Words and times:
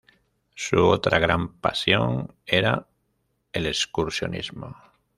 Su 0.55 0.83
otra 0.87 1.19
gran 1.19 1.53
pasión 1.59 2.33
era 2.47 2.87
el 3.53 3.67
excursionismo. 3.67 4.75